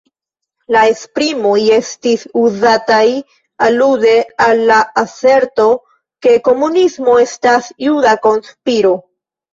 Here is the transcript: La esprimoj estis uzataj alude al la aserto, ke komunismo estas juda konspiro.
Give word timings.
La 0.75 0.79
esprimoj 0.91 1.57
estis 1.75 2.23
uzataj 2.45 3.03
alude 3.67 4.13
al 4.47 4.63
la 4.71 4.79
aserto, 5.05 5.67
ke 6.29 6.35
komunismo 6.49 7.19
estas 7.29 7.69
juda 7.89 8.17
konspiro. 8.25 8.97